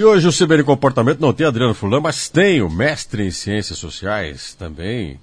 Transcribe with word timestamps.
E 0.00 0.02
hoje 0.02 0.26
o 0.26 0.32
CBN 0.32 0.64
Comportamento 0.64 1.20
não 1.20 1.30
tem 1.30 1.46
Adriano 1.46 1.74
Fulano, 1.74 2.00
mas 2.00 2.26
tem 2.26 2.62
o 2.62 2.70
mestre 2.70 3.22
em 3.22 3.30
Ciências 3.30 3.78
Sociais 3.78 4.54
também, 4.54 5.20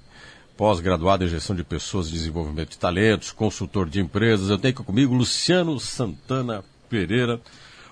pós-graduado 0.56 1.24
em 1.24 1.28
Gestão 1.28 1.56
de 1.56 1.64
Pessoas 1.64 2.06
e 2.06 2.12
Desenvolvimento 2.12 2.70
de 2.70 2.78
Talentos, 2.78 3.32
consultor 3.32 3.88
de 3.88 3.98
empresas. 3.98 4.50
Eu 4.50 4.56
tenho 4.56 4.72
aqui 4.72 4.84
comigo 4.84 5.16
Luciano 5.16 5.80
Santana 5.80 6.62
Pereira. 6.88 7.40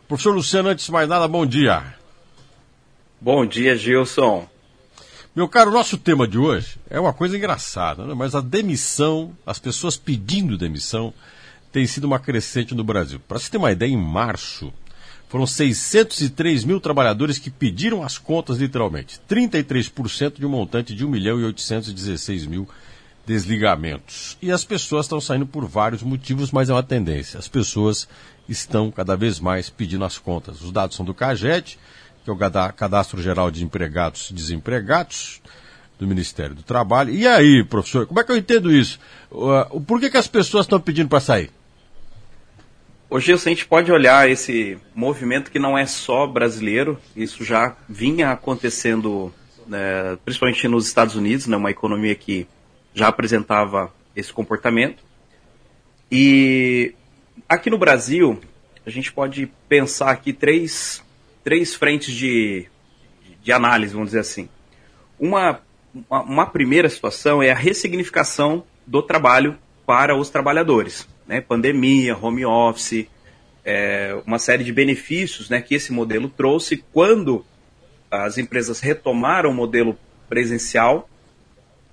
Professor 0.07 0.33
Luciano, 0.33 0.69
antes 0.69 0.87
de 0.87 0.93
mais 0.93 1.09
nada, 1.09 1.27
bom 1.27 1.45
dia. 1.45 1.93
Bom 3.21 3.45
dia, 3.45 3.77
Gilson. 3.77 4.49
Meu 5.35 5.49
caro, 5.49 5.73
nosso 5.73 5.99
tema 5.99 6.29
de 6.29 6.39
hoje 6.39 6.79
é 6.89 7.01
uma 7.01 7.13
coisa 7.13 7.37
engraçada, 7.37 8.05
né? 8.05 8.15
mas 8.15 8.33
a 8.37 8.41
demissão, 8.41 9.37
as 9.45 9.59
pessoas 9.59 9.97
pedindo 9.97 10.57
demissão, 10.57 11.13
tem 11.73 11.85
sido 11.85 12.05
uma 12.05 12.21
crescente 12.21 12.77
no 12.77 12.85
Brasil. 12.85 13.19
Para 13.27 13.41
você 13.41 13.51
ter 13.51 13.57
uma 13.57 13.73
ideia, 13.73 13.91
em 13.91 13.97
março, 13.97 14.73
foram 15.29 15.47
603 15.47 16.65
mil 16.65 16.81
trabalhadores 16.81 17.39
que 17.39 17.51
pediram 17.51 18.03
as 18.03 18.19
contas 18.19 18.59
literalmente. 18.59 19.21
33% 19.29 20.39
de 20.39 20.47
um 20.47 20.51
montante 20.51 20.95
de 20.95 21.05
1 21.05 21.09
milhão 21.09 21.41
e 21.41 21.45
816 21.45 22.47
mil 22.47 22.69
desligamentos. 23.27 24.39
E 24.41 24.53
as 24.53 24.65
pessoas 24.65 25.07
estão 25.07 25.21
saindo 25.21 25.47
por 25.47 25.67
vários 25.67 26.03
motivos, 26.03 26.53
mas 26.53 26.69
é 26.69 26.73
uma 26.73 26.83
tendência. 26.83 27.39
As 27.39 27.49
pessoas 27.49 28.09
estão 28.49 28.91
cada 28.91 29.17
vez 29.17 29.41
mais 29.41 29.69
pedindo 29.69 30.05
as 30.05 30.17
contas. 30.17 30.63
Os 30.63 30.71
dados 30.71 30.97
são 30.97 31.05
do 31.05 31.13
CAGED, 31.13 31.77
que 32.25 32.31
é 32.31 32.33
o 32.33 32.37
Cadastro 32.37 33.21
Geral 33.21 33.51
de 33.51 33.65
Empregados 33.65 34.31
e 34.31 34.35
Desempregados 34.35 35.41
do 35.99 36.07
Ministério 36.07 36.55
do 36.55 36.63
Trabalho. 36.63 37.13
E 37.13 37.27
aí, 37.27 37.65
professor, 37.65 38.07
como 38.07 38.21
é 38.21 38.25
que 38.25 38.31
eu 38.31 38.37
entendo 38.37 38.73
isso? 38.73 38.99
Por 39.87 39.99
que, 39.99 40.11
que 40.11 40.17
as 40.17 40.29
pessoas 40.29 40.67
estão 40.67 40.81
pedindo 40.81 41.09
para 41.09 41.21
sair? 41.21 41.51
Hoje 43.09 43.33
a 43.33 43.37
gente 43.37 43.65
pode 43.65 43.93
olhar 43.93 44.29
esse 44.29 44.77
movimento 44.93 45.53
que 45.53 45.61
não 45.61 45.79
é 45.79 45.87
só 45.87 46.27
brasileiro, 46.27 46.99
isso 47.15 47.45
já 47.45 47.77
vinha 47.89 48.33
acontecendo, 48.33 49.33
né, 49.65 50.19
principalmente 50.25 50.67
nos 50.67 50.89
Estados 50.89 51.15
Unidos, 51.15 51.47
né, 51.47 51.57
uma 51.57 51.71
economia 51.71 52.17
que 52.17 52.49
já 52.93 53.07
apresentava 53.07 53.95
esse 54.17 54.33
comportamento. 54.33 55.05
E 56.11 56.95
aqui 57.49 57.71
no 57.71 57.79
Brasil, 57.79 58.41
a 58.85 58.91
gente 58.91 59.13
pode 59.13 59.49
pensar 59.69 60.11
aqui 60.11 60.33
três, 60.33 61.01
três 61.45 61.77
frentes 61.77 62.13
de, 62.13 62.67
de 63.41 63.53
análise, 63.53 63.93
vamos 63.93 64.09
dizer 64.09 64.21
assim. 64.21 64.49
Uma, 65.17 65.61
uma 66.11 66.47
primeira 66.47 66.89
situação 66.89 67.41
é 67.41 67.53
a 67.53 67.57
ressignificação 67.57 68.65
do 68.85 69.01
trabalho 69.01 69.57
para 69.87 70.17
os 70.17 70.29
trabalhadores 70.29 71.07
né, 71.27 71.41
pandemia, 71.41 72.17
home 72.17 72.45
office, 72.45 73.07
é, 73.65 74.17
uma 74.27 74.39
série 74.39 74.63
de 74.63 74.73
benefícios 74.73 75.51
né, 75.51 75.61
que 75.61 75.75
esse 75.75 75.93
modelo 75.93 76.29
trouxe 76.29 76.85
quando 76.93 77.45
as 78.11 78.39
empresas 78.39 78.81
retomaram 78.81 79.51
o 79.51 79.55
modelo 79.55 79.99
presencial, 80.29 81.09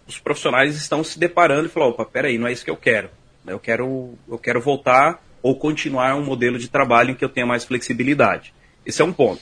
os 0.07 0.19
profissionais 0.19 0.75
estão 0.75 1.03
se 1.03 1.17
deparando 1.17 1.67
e 1.67 1.69
falando, 1.69 1.91
opa, 1.91 2.05
peraí, 2.05 2.37
não 2.37 2.47
é 2.47 2.51
isso 2.51 2.63
que 2.63 2.69
eu 2.69 2.77
quero. 2.77 3.09
Eu 3.45 3.59
quero, 3.59 4.13
eu 4.29 4.37
quero 4.37 4.61
voltar 4.61 5.23
ou 5.41 5.57
continuar 5.57 6.15
um 6.15 6.23
modelo 6.23 6.57
de 6.57 6.69
trabalho 6.69 7.11
em 7.11 7.15
que 7.15 7.25
eu 7.25 7.29
tenha 7.29 7.45
mais 7.45 7.65
flexibilidade. 7.65 8.53
Esse 8.85 9.01
é 9.01 9.05
um 9.05 9.13
ponto. 9.13 9.41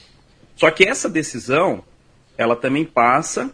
Só 0.55 0.69
que 0.71 0.87
essa 0.87 1.09
decisão, 1.09 1.83
ela 2.37 2.55
também 2.55 2.85
passa 2.85 3.53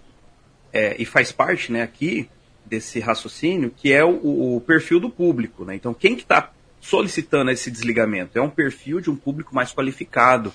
é, 0.71 0.95
e 0.99 1.05
faz 1.05 1.31
parte 1.31 1.71
né, 1.71 1.81
aqui 1.81 2.29
desse 2.67 2.99
raciocínio, 2.99 3.71
que 3.75 3.91
é 3.91 4.03
o, 4.03 4.55
o 4.55 4.61
perfil 4.61 4.99
do 4.99 5.09
público. 5.09 5.65
Né? 5.65 5.75
Então, 5.75 5.93
quem 5.93 6.15
que 6.15 6.23
está 6.23 6.51
solicitando 6.81 7.51
esse 7.51 7.71
desligamento? 7.71 8.37
É 8.37 8.41
um 8.41 8.49
perfil 8.49 8.99
de 8.99 9.09
um 9.09 9.15
público 9.15 9.55
mais 9.55 9.73
qualificado, 9.73 10.53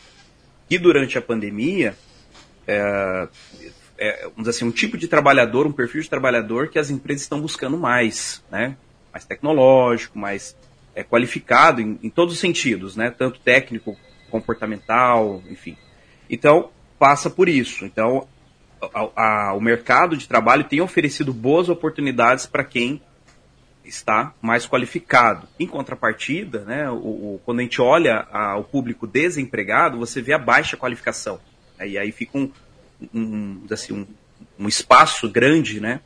que 0.69 0.79
durante 0.79 1.19
a 1.19 1.23
pandemia, 1.23 1.97
é, 2.67 3.29
é, 3.99 4.29
assim, 4.47 4.65
um 4.65 4.71
tipo 4.71 4.97
de 4.97 5.09
trabalhador, 5.09 5.67
um 5.67 5.73
perfil 5.73 6.03
de 6.03 6.09
trabalhador 6.09 6.69
que 6.69 6.79
as 6.79 6.91
empresas 6.91 7.23
estão 7.23 7.41
buscando 7.41 7.77
mais, 7.77 8.43
né? 8.51 8.77
mais 9.13 9.25
tecnológico, 9.25 10.19
mais 10.19 10.57
é, 10.95 11.03
qualificado 11.03 11.81
em, 11.81 11.99
em 12.03 12.11
todos 12.11 12.35
os 12.35 12.41
sentidos, 12.41 12.97
né? 12.97 13.11
tanto 13.11 13.41
técnico, 13.41 13.97
comportamental, 14.31 15.43
enfim. 15.51 15.77
Então, 16.29 16.71
passa 16.99 17.29
por 17.29 17.49
isso. 17.49 17.85
Então, 17.85 18.27
a, 18.95 19.51
a, 19.51 19.55
o 19.55 19.61
mercado 19.61 20.17
de 20.17 20.27
trabalho 20.27 20.65
tem 20.65 20.81
oferecido 20.81 21.33
boas 21.33 21.69
oportunidades 21.69 22.47
para 22.47 22.65
quem 22.65 23.01
está 23.85 24.33
mais 24.41 24.67
qualificado. 24.67 25.47
Em 25.59 25.67
contrapartida, 25.67 26.61
né, 26.61 26.91
o, 26.91 26.95
o 26.95 27.41
quando 27.45 27.61
a 27.61 27.63
gente 27.63 27.81
olha 27.81 28.27
a, 28.33 28.57
o 28.57 28.65
público 28.65 29.07
desempregado, 29.07 29.99
você 29.99 30.21
vê 30.21 30.33
a 30.33 30.39
baixa 30.39 30.77
qualificação. 30.77 31.41
E 31.85 31.99
aí 31.99 32.13
fica 32.13 32.39
um, 32.39 32.51
um, 33.13 33.63
assim, 33.71 33.93
um, 33.93 34.07
um 34.59 34.69
espaço 34.69 35.29
grande 35.29 35.81
né, 35.81 36.01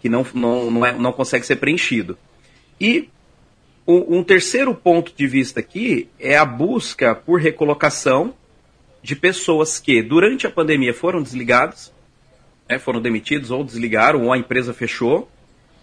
que 0.00 0.08
não, 0.08 0.26
não, 0.34 0.70
não, 0.70 0.86
é, 0.86 0.92
não 0.92 1.12
consegue 1.12 1.46
ser 1.46 1.56
preenchido. 1.56 2.18
E 2.80 3.08
um, 3.86 4.18
um 4.18 4.24
terceiro 4.24 4.74
ponto 4.74 5.12
de 5.14 5.26
vista 5.26 5.60
aqui 5.60 6.08
é 6.18 6.36
a 6.36 6.44
busca 6.44 7.14
por 7.14 7.40
recolocação 7.40 8.34
de 9.02 9.14
pessoas 9.14 9.78
que, 9.78 10.02
durante 10.02 10.46
a 10.46 10.50
pandemia, 10.50 10.92
foram 10.92 11.22
desligadas 11.22 11.92
né, 12.68 12.78
foram 12.78 13.00
demitidos 13.00 13.50
ou 13.50 13.64
desligaram, 13.64 14.24
ou 14.24 14.32
a 14.32 14.38
empresa 14.38 14.74
fechou, 14.74 15.28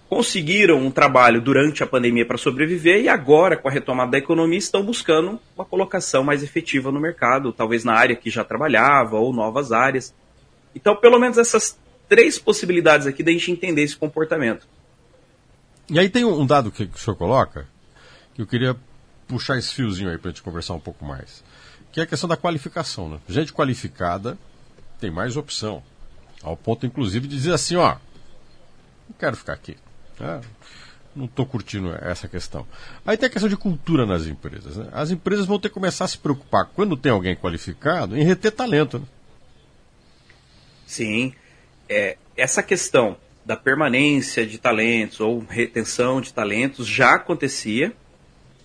conseguiram 0.07 0.77
um 0.77 0.91
trabalho 0.91 1.41
durante 1.41 1.83
a 1.83 1.87
pandemia 1.87 2.25
para 2.25 2.37
sobreviver 2.37 3.01
e 3.01 3.09
agora, 3.09 3.57
com 3.57 3.67
a 3.67 3.71
retomada 3.71 4.11
da 4.11 4.17
economia, 4.17 4.57
estão 4.57 4.83
buscando 4.85 5.39
uma 5.55 5.65
colocação 5.65 6.23
mais 6.23 6.43
efetiva 6.43 6.91
no 6.91 6.99
mercado, 6.99 7.51
talvez 7.51 7.83
na 7.83 7.93
área 7.93 8.15
que 8.15 8.29
já 8.29 8.43
trabalhava 8.43 9.17
ou 9.17 9.33
novas 9.33 9.71
áreas. 9.71 10.13
Então, 10.75 10.95
pelo 10.95 11.19
menos 11.19 11.37
essas 11.37 11.77
três 12.07 12.37
possibilidades 12.37 13.07
aqui 13.07 13.23
da 13.23 13.31
gente 13.31 13.51
entender 13.51 13.81
esse 13.81 13.95
comportamento. 13.95 14.67
E 15.89 15.99
aí 15.99 16.09
tem 16.09 16.23
um 16.23 16.45
dado 16.45 16.71
que 16.71 16.83
o 16.83 16.97
senhor 16.97 17.15
coloca, 17.15 17.67
que 18.33 18.41
eu 18.41 18.47
queria 18.47 18.75
puxar 19.27 19.57
esse 19.57 19.73
fiozinho 19.73 20.09
aí 20.09 20.17
para 20.17 20.29
a 20.29 20.31
gente 20.31 20.43
conversar 20.43 20.73
um 20.73 20.79
pouco 20.79 21.03
mais, 21.03 21.43
que 21.91 21.99
é 21.99 22.03
a 22.03 22.07
questão 22.07 22.29
da 22.29 22.37
qualificação. 22.37 23.09
Né? 23.09 23.19
Gente 23.27 23.53
qualificada 23.53 24.37
tem 24.99 25.09
mais 25.09 25.35
opção. 25.35 25.81
Ao 26.45 26.55
ponto, 26.55 26.85
inclusive, 26.85 27.27
de 27.27 27.35
dizer 27.35 27.53
assim, 27.53 27.75
ó, 27.75 27.95
não 29.09 29.15
quero 29.17 29.35
ficar 29.35 29.53
aqui. 29.53 29.75
Né? 30.19 30.41
Não 31.15 31.25
estou 31.25 31.43
curtindo 31.43 31.91
essa 32.01 32.27
questão. 32.27 32.67
Aí 33.03 33.17
tem 33.17 33.25
a 33.27 33.31
questão 33.31 33.49
de 33.49 33.57
cultura 33.57 34.05
nas 34.05 34.27
empresas. 34.27 34.77
Né? 34.77 34.87
As 34.91 35.09
empresas 35.09 35.47
vão 35.47 35.57
ter 35.57 35.69
que 35.69 35.73
começar 35.73 36.05
a 36.05 36.07
se 36.07 36.19
preocupar, 36.19 36.69
quando 36.75 36.95
tem 36.95 37.11
alguém 37.11 37.35
qualificado, 37.35 38.15
em 38.15 38.23
reter 38.23 38.51
talento. 38.51 38.99
Né? 38.99 39.05
Sim. 40.85 41.33
É, 41.89 42.15
essa 42.37 42.61
questão 42.61 43.17
da 43.43 43.55
permanência 43.55 44.45
de 44.45 44.59
talentos 44.59 45.19
ou 45.19 45.39
retenção 45.39 46.21
de 46.21 46.31
talentos 46.31 46.85
já 46.85 47.15
acontecia 47.15 47.91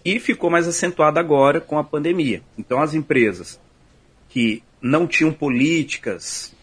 e 0.05 0.21
ficou 0.21 0.51
mais 0.51 0.69
acentuada 0.69 1.19
agora 1.19 1.63
com 1.63 1.79
a 1.79 1.85
pandemia. 1.85 2.43
Então, 2.59 2.83
as 2.83 2.93
empresas 2.93 3.59
que 4.29 4.63
não 4.83 5.07
tinham 5.07 5.33
políticas 5.33 6.55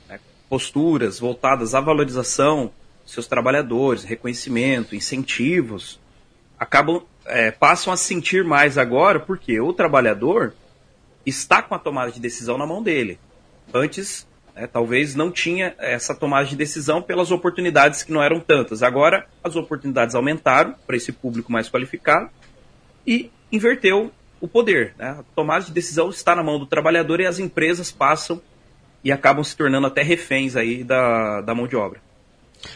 posturas 0.50 1.20
voltadas 1.20 1.76
à 1.76 1.82
valorização 1.82 2.72
dos 3.04 3.14
seus 3.14 3.28
trabalhadores, 3.28 4.04
reconhecimento, 4.04 4.96
incentivos, 4.96 6.00
acabam 6.60 7.04
é, 7.26 7.52
passam 7.52 7.92
a 7.92 7.98
sentir 7.98 8.44
mais 8.44 8.78
agora 8.78 9.20
porque 9.20 9.60
o 9.60 9.74
trabalhador 9.74 10.54
está 11.26 11.62
com 11.62 11.76
a 11.76 11.80
tomada 11.80 12.12
de 12.12 12.22
decisão 12.22 12.58
na 12.58 12.66
mão 12.66 12.82
dele. 12.82 13.20
Antes, 13.74 14.26
é, 14.56 14.66
talvez 14.66 15.14
não 15.14 15.30
tinha 15.30 15.76
essa 15.78 16.16
tomada 16.16 16.48
de 16.48 16.56
decisão 16.56 17.02
pelas 17.02 17.32
oportunidades 17.32 18.02
que 18.02 18.14
não 18.14 18.24
eram 18.24 18.40
tantas. 18.40 18.82
Agora, 18.82 19.28
as 19.44 19.56
oportunidades 19.56 20.16
aumentaram 20.16 20.74
para 20.86 20.96
esse 20.96 21.12
público 21.12 21.52
mais 21.52 21.70
qualificado 21.70 22.30
e 23.06 23.30
inverteu 23.52 24.12
o 24.40 24.48
poder. 24.48 24.96
Né? 24.98 25.10
A 25.20 25.24
tomada 25.36 25.66
de 25.66 25.72
decisão 25.72 26.10
está 26.10 26.36
na 26.36 26.44
mão 26.44 26.58
do 26.58 26.66
trabalhador 26.66 27.20
e 27.20 27.26
as 27.26 27.40
empresas 27.40 27.92
passam 27.92 28.42
e 29.08 29.12
acabam 29.14 29.42
se 29.42 29.56
tornando 29.56 29.88
até 29.88 30.04
reféns 30.04 30.58
aí 30.58 30.84
da, 30.84 31.40
da 31.40 31.56
mão 31.56 31.66
de 31.66 31.78
obra. 31.78 32.02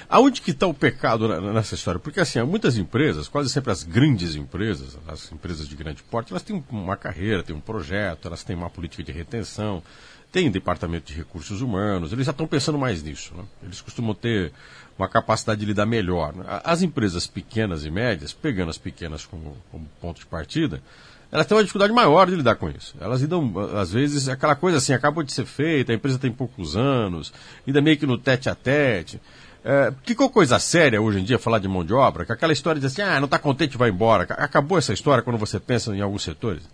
Aonde 0.07 0.41
que 0.41 0.51
está 0.51 0.65
o 0.65 0.73
pecado 0.73 1.27
nessa 1.51 1.75
história? 1.75 1.99
Porque 1.99 2.21
assim, 2.21 2.41
muitas 2.43 2.77
empresas, 2.77 3.27
quase 3.27 3.49
sempre 3.49 3.69
as 3.69 3.83
grandes 3.83 4.35
empresas, 4.35 4.97
as 5.09 5.29
empresas 5.29 5.67
de 5.67 5.75
grande 5.75 6.01
porte, 6.03 6.31
elas 6.31 6.41
têm 6.41 6.63
uma 6.69 6.95
carreira, 6.95 7.43
têm 7.43 7.53
um 7.53 7.59
projeto, 7.59 8.29
elas 8.29 8.45
têm 8.45 8.55
uma 8.55 8.69
política 8.69 9.03
de 9.03 9.11
retenção, 9.11 9.83
têm 10.31 10.47
um 10.47 10.51
departamento 10.51 11.11
de 11.11 11.17
recursos 11.17 11.61
humanos, 11.61 12.13
eles 12.13 12.25
já 12.25 12.31
estão 12.31 12.47
pensando 12.47 12.77
mais 12.77 13.03
nisso. 13.03 13.33
Né? 13.35 13.43
Eles 13.63 13.81
costumam 13.81 14.15
ter 14.15 14.53
uma 14.97 15.09
capacidade 15.09 15.59
de 15.59 15.65
lidar 15.65 15.85
melhor. 15.85 16.33
Né? 16.33 16.45
As 16.63 16.81
empresas 16.81 17.27
pequenas 17.27 17.83
e 17.83 17.91
médias, 17.91 18.31
pegando 18.31 18.69
as 18.69 18.77
pequenas 18.77 19.25
como, 19.25 19.57
como 19.69 19.85
ponto 19.99 20.21
de 20.21 20.27
partida, 20.27 20.81
elas 21.31 21.45
têm 21.45 21.55
uma 21.55 21.63
dificuldade 21.63 21.93
maior 21.93 22.27
de 22.27 22.35
lidar 22.35 22.55
com 22.55 22.69
isso. 22.69 22.95
Elas 22.99 23.21
lidam, 23.21 23.53
às 23.77 23.93
vezes, 23.93 24.27
aquela 24.27 24.55
coisa 24.55 24.77
assim, 24.79 24.93
acabou 24.93 25.23
de 25.23 25.31
ser 25.31 25.45
feita, 25.45 25.91
a 25.91 25.95
empresa 25.95 26.19
tem 26.19 26.31
poucos 26.31 26.75
anos, 26.75 27.33
ainda 27.65 27.81
meio 27.81 27.97
que 27.97 28.05
no 28.05 28.17
tete 28.17 28.49
a 28.49 28.55
tete. 28.55 29.21
É, 29.63 29.93
que 30.03 30.15
coisa 30.15 30.57
séria 30.59 30.99
hoje 31.01 31.19
em 31.19 31.23
dia 31.23 31.37
falar 31.37 31.59
de 31.59 31.67
mão 31.67 31.85
de 31.85 31.93
obra, 31.93 32.25
que 32.25 32.31
aquela 32.31 32.51
história 32.51 32.81
de 32.81 32.87
assim, 32.87 33.01
ah, 33.01 33.19
não 33.19 33.25
está 33.25 33.39
contente, 33.39 33.77
vai 33.77 33.89
embora. 33.89 34.23
Acabou 34.23 34.77
essa 34.77 34.91
história 34.91 35.23
quando 35.23 35.37
você 35.37 35.59
pensa 35.59 35.95
em 35.95 36.01
alguns 36.01 36.23
setores? 36.23 36.67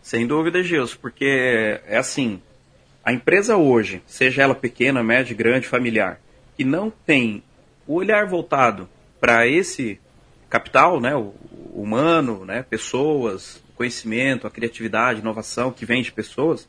Sem 0.00 0.26
dúvida, 0.26 0.62
Gilson, 0.62 0.96
porque 1.00 1.80
é 1.86 1.98
assim, 1.98 2.40
A 3.04 3.12
empresa 3.12 3.56
hoje, 3.56 4.00
seja 4.06 4.42
ela 4.42 4.54
pequena, 4.54 5.02
média, 5.02 5.34
grande, 5.34 5.66
familiar, 5.66 6.20
que 6.56 6.64
não 6.64 6.88
tem 6.88 7.42
o 7.86 7.94
olhar 7.94 8.26
voltado 8.26 8.88
para 9.20 9.46
esse 9.46 10.00
capital, 10.48 11.00
né, 11.00 11.14
o 11.16 11.34
humano, 11.72 12.44
né, 12.44 12.62
pessoas, 12.62 13.62
conhecimento, 13.74 14.46
a 14.46 14.50
criatividade, 14.50 15.20
inovação 15.20 15.72
que 15.72 15.86
vem 15.86 16.02
de 16.02 16.12
pessoas, 16.12 16.68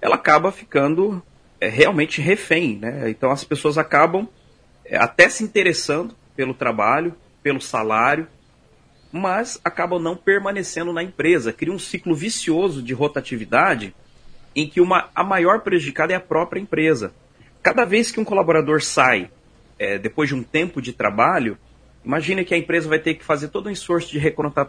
ela 0.00 0.14
acaba 0.14 0.52
ficando 0.52 1.22
é, 1.60 1.68
realmente 1.68 2.20
refém, 2.20 2.78
né? 2.78 3.10
Então 3.10 3.30
as 3.30 3.42
pessoas 3.42 3.78
acabam 3.78 4.28
é, 4.84 4.96
até 4.96 5.28
se 5.28 5.42
interessando 5.42 6.14
pelo 6.36 6.54
trabalho, 6.54 7.14
pelo 7.42 7.60
salário, 7.60 8.28
mas 9.10 9.60
acabam 9.64 10.00
não 10.00 10.16
permanecendo 10.16 10.92
na 10.92 11.02
empresa. 11.02 11.52
Cria 11.52 11.72
um 11.72 11.78
ciclo 11.78 12.14
vicioso 12.14 12.82
de 12.82 12.92
rotatividade 12.92 13.94
em 14.54 14.68
que 14.68 14.80
uma, 14.80 15.08
a 15.14 15.24
maior 15.24 15.60
prejudicada 15.60 16.12
é 16.12 16.16
a 16.16 16.20
própria 16.20 16.60
empresa. 16.60 17.12
Cada 17.62 17.84
vez 17.84 18.10
que 18.10 18.20
um 18.20 18.24
colaborador 18.24 18.82
sai 18.82 19.30
é, 19.78 19.98
depois 19.98 20.28
de 20.28 20.34
um 20.34 20.42
tempo 20.42 20.80
de 20.82 20.92
trabalho, 20.92 21.58
imagine 22.08 22.42
que 22.42 22.54
a 22.54 22.58
empresa 22.58 22.88
vai 22.88 22.98
ter 22.98 23.14
que 23.14 23.24
fazer 23.24 23.48
todo 23.48 23.68
um 23.68 23.70
esforço 23.70 24.10
de 24.10 24.18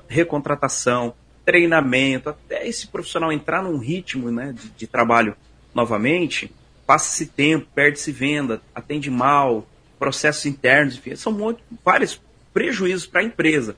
recontratação, 0.10 1.14
treinamento, 1.46 2.30
até 2.30 2.68
esse 2.68 2.88
profissional 2.88 3.32
entrar 3.32 3.64
num 3.64 3.78
ritmo 3.78 4.30
né, 4.30 4.54
de, 4.54 4.70
de 4.72 4.86
trabalho 4.86 5.36
novamente, 5.74 6.54
passa-se 6.86 7.28
tempo, 7.28 7.66
perde-se 7.74 8.12
venda, 8.12 8.62
atende 8.76 9.10
mal, 9.10 9.66
processos 9.98 10.46
internos, 10.46 10.98
enfim, 10.98 11.16
são 11.16 11.32
muito, 11.32 11.64
vários 11.84 12.22
prejuízos 12.54 13.08
para 13.08 13.22
a 13.22 13.24
empresa. 13.24 13.78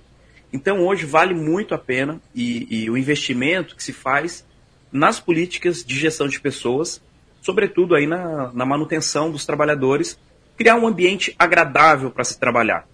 Então 0.52 0.84
hoje 0.86 1.06
vale 1.06 1.36
muito 1.36 1.76
a 1.76 1.78
pena 1.78 2.20
e, 2.34 2.84
e, 2.84 2.90
o 2.90 2.98
investimento 2.98 3.76
que 3.76 3.84
se 3.84 3.94
faz 3.94 4.44
nas 4.92 5.20
políticas 5.20 5.84
de 5.84 5.96
gestão 5.96 6.28
de 6.28 6.42
pessoas, 6.42 7.00
sobretudo 7.42 7.94
aí 7.94 8.08
na, 8.08 8.52
na 8.54 8.66
manutenção 8.66 9.32
dos 9.32 9.46
trabalhadores, 9.46 10.18
criar 10.58 10.76
um 10.76 10.88
ambiente 10.88 11.36
agradável 11.38 12.10
para 12.10 12.24
se 12.24 12.40
trabalhar. 12.40 12.88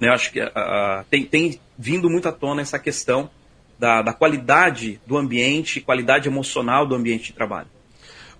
Eu 0.00 0.12
acho 0.12 0.32
que 0.32 0.42
uh, 0.42 1.04
tem, 1.10 1.24
tem 1.24 1.60
vindo 1.78 2.10
muito 2.10 2.28
à 2.28 2.32
tona 2.32 2.62
essa 2.62 2.78
questão 2.78 3.30
da, 3.78 4.02
da 4.02 4.12
qualidade 4.12 5.00
do 5.06 5.16
ambiente, 5.16 5.80
qualidade 5.80 6.28
emocional 6.28 6.86
do 6.86 6.94
ambiente 6.94 7.24
de 7.24 7.32
trabalho. 7.32 7.68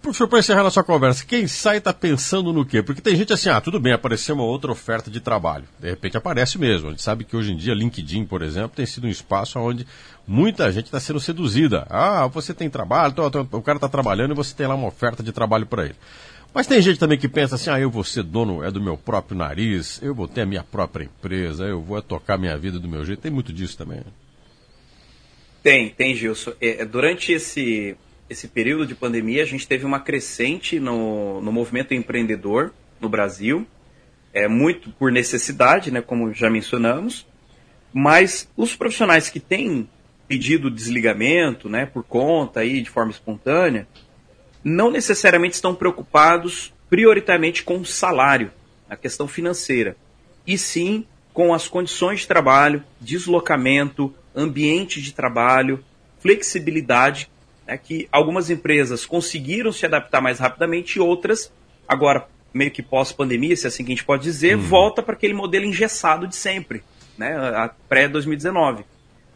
Professor, 0.05 0.29
para 0.29 0.39
encerrar 0.41 0.63
nossa 0.63 0.85
conversa, 0.85 1.25
quem 1.25 1.47
sai 1.47 1.79
está 1.79 1.91
pensando 1.91 2.53
no 2.53 2.63
quê? 2.63 2.83
Porque 2.83 3.01
tem 3.01 3.17
gente 3.17 3.33
assim, 3.33 3.49
ah, 3.49 3.59
tudo 3.59 3.81
bem, 3.81 3.95
apareceu 3.95 4.35
uma 4.35 4.45
outra 4.45 4.71
oferta 4.71 5.11
de 5.11 5.19
trabalho. 5.19 5.65
De 5.81 5.89
repente 5.89 6.15
aparece 6.15 6.59
mesmo. 6.59 6.89
A 6.89 6.91
gente 6.91 7.03
sabe 7.03 7.25
que 7.25 7.35
hoje 7.35 7.53
em 7.53 7.57
dia 7.57 7.73
LinkedIn, 7.73 8.27
por 8.27 8.43
exemplo, 8.43 8.77
tem 8.77 8.85
sido 8.85 9.07
um 9.07 9.11
espaço 9.11 9.59
onde 9.59 9.87
muita 10.29 10.71
gente 10.71 10.85
está 10.85 11.01
sendo 11.01 11.19
seduzida. 11.19 11.87
Ah, 11.89 12.27
você 12.27 12.53
tem 12.53 12.69
trabalho, 12.69 13.15
o 13.51 13.63
cara 13.63 13.79
está 13.79 13.89
trabalhando 13.89 14.33
e 14.33 14.37
você 14.37 14.55
tem 14.55 14.67
lá 14.67 14.75
uma 14.75 14.89
oferta 14.89 15.23
de 15.23 15.33
trabalho 15.33 15.65
para 15.65 15.87
ele. 15.87 15.97
Mas 16.53 16.67
tem 16.67 16.83
gente 16.83 17.01
também 17.01 17.17
que 17.17 17.27
pensa 17.27 17.55
assim, 17.55 17.71
ah, 17.71 17.81
eu 17.81 17.91
vou 17.91 18.05
ser 18.05 18.25
dono 18.25 18.63
é 18.63 18.71
do 18.71 18.83
meu 18.83 18.99
próprio 18.99 19.39
nariz, 19.39 20.03
eu 20.03 20.15
vou 20.15 20.29
ter 20.29 20.43
a 20.43 20.47
minha 20.47 20.63
própria 20.63 21.05
empresa, 21.05 21.65
eu 21.65 21.81
vou 21.81 22.03
tocar 22.03 22.37
minha 22.37 22.59
vida 22.59 22.79
do 22.79 22.87
meu 22.87 23.07
jeito. 23.07 23.23
Tem 23.23 23.33
muito 23.33 23.55
disso 23.55 23.79
também. 23.79 24.01
Né? 24.01 24.13
Tem, 25.63 25.89
tem, 25.89 26.15
Gilson. 26.15 26.53
É, 26.61 26.85
durante 26.85 27.33
esse, 27.33 27.97
esse 28.29 28.49
período 28.49 28.87
de 28.87 28.95
pandemia, 28.95 29.43
a 29.43 29.47
gente 29.47 29.67
teve 29.67 29.85
uma 29.85 30.01
crescente 30.01 30.81
no, 30.81 31.41
no 31.41 31.53
movimento 31.53 31.93
empreendedor 31.93 32.73
no 33.01 33.09
Brasil, 33.09 33.67
é 34.33 34.49
muito 34.49 34.91
por 34.91 35.13
necessidade, 35.13 35.91
né, 35.91 36.01
como 36.01 36.33
já 36.33 36.51
mencionamos, 36.51 37.27
mas 37.93 38.49
os 38.57 38.75
profissionais 38.75 39.29
que 39.29 39.39
têm 39.39 39.89
pedido 40.27 40.71
desligamento, 40.71 41.69
né, 41.69 41.87
por 41.87 42.03
conta 42.03 42.61
aí 42.61 42.83
de 42.83 42.91
forma 42.91 43.13
espontânea, 43.13 43.87
não 44.63 44.91
necessariamente 44.91 45.55
estão 45.55 45.75
preocupados 45.75 46.73
prioritariamente 46.89 47.63
com 47.63 47.79
o 47.79 47.85
salário, 47.85 48.51
a 48.89 48.97
questão 48.97 49.29
financeira, 49.29 49.97
e 50.47 50.57
sim 50.57 51.07
com 51.33 51.53
as 51.53 51.69
condições 51.69 52.21
de 52.21 52.29
trabalho, 52.29 52.83
deslocamento, 53.01 54.15
ambiente 54.35 55.03
de 55.03 55.13
trabalho, 55.13 55.85
flexibilidade, 56.21 57.29
né, 57.67 57.77
que 57.79 58.09
algumas 58.11 58.51
empresas 58.51 59.05
conseguiram 59.07 59.73
se 59.73 59.87
adaptar 59.87 60.21
mais 60.21 60.39
rapidamente 60.39 60.97
e 60.97 61.01
outras, 61.01 61.53
agora 61.89 62.27
meio 62.53 62.71
que 62.71 62.83
pós-pandemia, 62.83 63.57
se 63.57 63.67
é 63.67 63.69
assim 63.69 63.85
que 63.85 63.93
a 63.93 63.95
gente 63.95 64.05
pode 64.05 64.23
dizer, 64.23 64.57
uhum. 64.57 64.63
volta 64.63 65.03
para 65.03 65.15
aquele 65.15 65.35
modelo 65.35 65.65
engessado 65.65 66.27
de 66.27 66.37
sempre, 66.37 66.85
né, 67.19 67.71
pré-2019. 67.89 68.85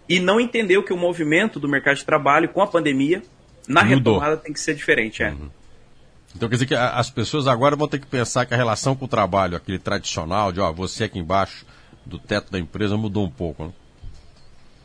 E 0.08 0.20
não 0.20 0.40
entendeu 0.40 0.82
que 0.82 0.92
o 0.92 0.96
movimento 0.96 1.58
do 1.58 1.68
mercado 1.68 1.96
de 1.96 2.04
trabalho 2.04 2.48
com 2.48 2.62
a 2.62 2.66
pandemia, 2.66 3.22
na 3.66 3.84
Mudou. 3.84 4.14
retomada, 4.14 4.36
tem 4.36 4.52
que 4.52 4.60
ser 4.60 4.74
diferente. 4.74 5.22
É. 5.22 5.30
Uhum. 5.30 5.50
Então 6.34 6.48
quer 6.48 6.54
dizer 6.54 6.66
que 6.66 6.74
as 6.74 7.10
pessoas 7.10 7.46
agora 7.46 7.74
vão 7.74 7.88
ter 7.88 7.98
que 7.98 8.06
pensar 8.06 8.46
que 8.46 8.54
a 8.54 8.56
relação 8.56 8.94
com 8.94 9.06
o 9.06 9.08
trabalho, 9.08 9.56
aquele 9.56 9.78
tradicional, 9.78 10.52
de 10.52 10.60
ó, 10.60 10.72
você 10.72 11.04
aqui 11.04 11.18
embaixo 11.18 11.66
do 12.06 12.18
teto 12.18 12.52
da 12.52 12.58
empresa, 12.58 12.96
mudou 12.96 13.24
um 13.24 13.30
pouco, 13.30 13.64
né? 13.64 13.72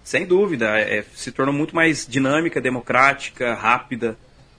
Sem 0.03 0.25
dúvida, 0.25 0.77
é, 0.77 0.99
é, 0.99 1.05
se 1.15 1.31
tornou 1.31 1.53
muito 1.53 1.75
mais 1.75 2.05
dinâmica, 2.05 2.59
democrática, 2.59 3.53
rápida. 3.53 4.17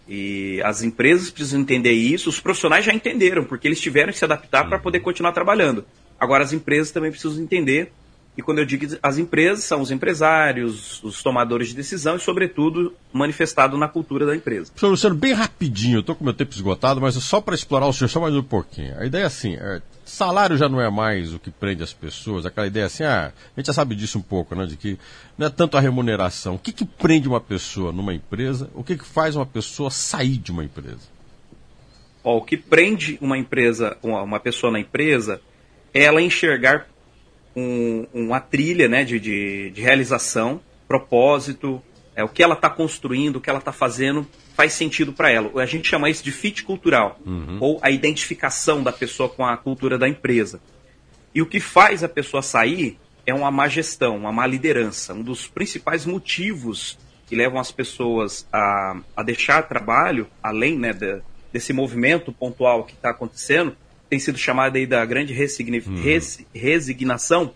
E 0.09 0.61
as 0.63 0.83
empresas 0.83 1.31
precisam 1.31 1.61
entender 1.61 1.93
isso, 1.93 2.29
os 2.29 2.41
profissionais 2.41 2.85
já 2.85 2.93
entenderam, 2.93 3.45
porque 3.45 3.69
eles 3.69 3.81
tiveram 3.81 4.13
que 4.13 4.19
se 4.19 4.25
adaptar 4.25 4.69
para 4.69 4.79
poder 4.79 5.01
continuar 5.01 5.33
trabalhando. 5.33 5.85
Agora 6.19 6.45
as 6.45 6.53
empresas 6.53 6.91
também 6.91 7.11
precisam 7.11 7.43
entender, 7.43 7.93
e 8.37 8.43
quando 8.43 8.59
eu 8.59 8.65
digo 8.65 8.85
as 9.01 9.17
empresas, 9.17 9.65
são 9.65 9.81
os 9.81 9.93
empresários, 9.93 11.03
os 11.05 11.23
tomadores 11.23 11.69
de 11.69 11.75
decisão 11.75 12.17
e, 12.17 12.21
sobretudo, 12.21 12.93
manifestado 13.13 13.79
na 13.79 13.87
cultura 13.87 14.27
da 14.27 14.35
empresa. 14.35 14.67
Professor 14.73 14.89
Luciano, 14.89 15.15
bem 15.15 15.33
rapidinho, 15.33 15.97
eu 15.97 16.01
estou 16.01 16.17
com 16.17 16.25
meu 16.25 16.35
tempo 16.35 16.53
esgotado, 16.53 17.01
mas 17.01 17.15
só 17.15 17.41
para 17.41 17.55
explorar 17.55 17.87
o 17.87 17.93
senhor 17.93 18.09
só 18.09 18.21
mais 18.21 18.35
um 18.35 18.43
pouquinho. 18.43 18.99
A 18.99 19.07
ideia 19.07 19.23
é 19.23 19.27
assim, 19.27 19.55
é, 19.55 19.81
salário 20.05 20.57
já 20.57 20.69
não 20.69 20.81
é 20.81 20.91
mais 20.91 21.33
o 21.33 21.39
que 21.39 21.51
prende 21.51 21.85
as 21.85 21.93
pessoas, 21.93 22.45
aquela 22.45 22.67
ideia 22.67 22.87
assim, 22.87 23.05
ah, 23.05 23.33
a 23.57 23.61
gente 23.61 23.67
já 23.67 23.73
sabe 23.73 23.95
disso 23.95 24.19
um 24.19 24.23
pouco, 24.23 24.57
né? 24.57 24.67
De 24.67 24.77
que 24.77 24.99
não 25.39 25.47
é 25.47 25.51
tanto 25.51 25.77
a 25.77 25.81
remuneração. 25.81 26.57
O 26.57 26.59
que, 26.59 26.73
que 26.73 26.85
prende 26.85 27.29
uma 27.29 27.41
pessoa 27.41 27.93
numa 27.93 28.13
empresa? 28.13 28.69
O 28.75 28.83
que, 28.83 28.97
que 28.97 29.07
faz 29.07 29.37
uma 29.37 29.47
pessoa 29.47 29.91
sair 29.91 30.39
de 30.39 30.51
uma 30.51 30.65
empresa? 30.65 31.15
Ó, 32.25 32.39
o 32.39 32.43
que 32.43 32.57
prende 32.57 33.17
uma 33.21 33.39
empresa, 33.39 33.97
uma, 34.03 34.23
uma 34.23 34.41
pessoa 34.41 34.73
na 34.73 34.81
empresa, 34.81 35.41
é 35.93 36.03
ela 36.03 36.21
enxergar 36.21 36.89
um, 37.57 38.07
uma 38.13 38.41
trilha 38.41 38.89
né, 38.89 39.05
de, 39.05 39.19
de, 39.19 39.71
de 39.71 39.81
realização, 39.81 40.61
propósito, 40.87 41.83
é, 42.17 42.23
o 42.23 42.29
que 42.29 42.43
ela 42.43 42.55
está 42.55 42.71
construindo, 42.71 43.37
o 43.37 43.41
que 43.41 43.51
ela 43.51 43.59
está 43.59 43.73
fazendo 43.73 44.27
faz 44.55 44.73
sentido 44.73 45.13
para 45.13 45.31
ela. 45.31 45.51
A 45.61 45.67
gente 45.67 45.89
chama 45.89 46.09
isso 46.09 46.23
de 46.23 46.31
fit 46.31 46.63
cultural, 46.63 47.19
uhum. 47.27 47.59
ou 47.61 47.79
a 47.83 47.91
identificação 47.91 48.83
da 48.83 48.93
pessoa 48.93 49.29
com 49.29 49.45
a 49.45 49.57
cultura 49.57 49.99
da 49.99 50.09
empresa. 50.09 50.61
E 51.35 51.43
o 51.43 51.47
que 51.47 51.59
faz 51.59 52.05
a 52.05 52.09
pessoa 52.09 52.43
sair 52.43 52.99
é 53.27 53.35
uma 53.35 53.51
má 53.51 53.69
gestão, 53.69 54.17
uma 54.17 54.31
má 54.31 54.47
liderança. 54.47 55.13
Um 55.13 55.23
dos 55.23 55.49
principais 55.49 56.07
motivos 56.07 56.97
que 57.27 57.35
levam 57.35 57.59
as 57.59 57.73
pessoas 57.73 58.47
a, 58.53 59.01
a 59.17 59.23
deixar 59.23 59.63
trabalho, 59.63 60.29
além 60.43 60.79
né, 60.79 60.93
de, 60.93 61.21
desse 61.53 61.73
movimento 61.73 62.33
pontual 62.33 62.85
que 62.85 62.93
está 62.93 63.11
acontecendo, 63.11 63.77
tem 64.09 64.19
sido 64.19 64.39
chamado 64.39 64.77
aí 64.77 64.87
da 64.87 65.05
grande 65.05 65.33
uhum. 65.33 66.03
resignação, 66.55 67.53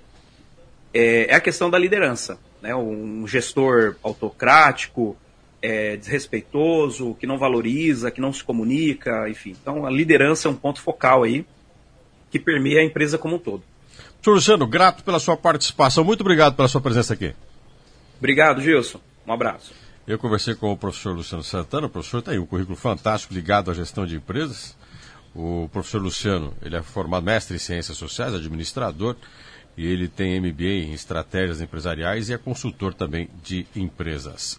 é, 0.93 1.33
é 1.33 1.35
a 1.35 1.41
questão 1.41 1.71
da 1.71 1.79
liderança 1.79 2.39
né, 2.63 2.75
um 2.75 3.27
gestor 3.27 3.97
autocrático, 4.03 5.17
é, 5.61 5.97
desrespeitoso, 5.97 7.15
que 7.15 7.27
não 7.27 7.39
valoriza, 7.39 8.11
que 8.11 8.21
não 8.21 8.33
se 8.33 8.43
comunica, 8.45 9.29
enfim. 9.29 9.57
Então 9.61 9.87
a 9.87 9.91
liderança 9.91 10.49
é 10.49 10.51
um 10.51 10.55
ponto 10.55 10.81
focal 10.81 11.23
aí 11.23 11.45
que 12.31 12.39
permeia 12.39 12.81
a 12.81 12.85
empresa 12.85 13.17
como 13.19 13.37
um 13.37 13.39
todo. 13.39 13.63
Senhor 14.23 14.35
Luciano, 14.35 14.67
grato 14.67 15.03
pela 15.03 15.19
sua 15.19 15.37
participação. 15.37 16.05
Muito 16.05 16.21
obrigado 16.21 16.55
pela 16.55 16.69
sua 16.69 16.81
presença 16.81 17.15
aqui. 17.15 17.35
Obrigado, 18.19 18.61
Gilson. 18.61 19.01
Um 19.27 19.33
abraço. 19.33 19.73
Eu 20.07 20.19
conversei 20.19 20.55
com 20.55 20.73
o 20.73 20.77
professor 20.77 21.15
Luciano 21.15 21.45
Santana. 21.45 21.87
O 21.87 21.91
professor 21.91 22.21
tem 22.21 22.39
um 22.39 22.47
currículo 22.47 22.77
fantástico 22.77 23.33
ligado 23.33 23.71
à 23.71 23.75
gestão 23.75 24.07
de 24.07 24.17
empresas. 24.17 24.77
O 25.35 25.69
professor 25.73 26.01
Luciano, 26.01 26.55
ele 26.63 26.77
é 26.77 26.83
formado 26.83 27.25
mestre 27.25 27.57
em 27.57 27.59
ciências 27.59 27.97
sociais, 27.97 28.35
administrador 28.35 29.17
e 29.77 29.87
ele 29.87 30.09
tem 30.09 30.41
MBA 30.41 30.89
em 30.89 30.93
estratégias 30.93 31.61
empresariais 31.61 32.29
e 32.29 32.35
é 32.35 32.39
consultor 32.39 32.95
também 32.95 33.29
de 33.45 33.67
empresas. 33.77 34.57